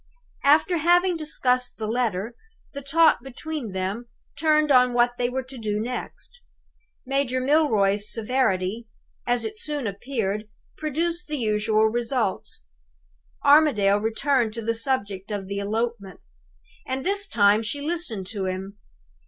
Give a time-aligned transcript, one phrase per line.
[0.43, 2.33] "After having discussed the letter,
[2.73, 6.39] the talk between them turned on what they were to do next.
[7.05, 8.87] Major Milroy's severity,
[9.27, 12.65] as it soon appeared, produced the usual results.
[13.45, 16.21] Armadale returned to the subject of the elopement;
[16.83, 18.79] and this time she listened to him.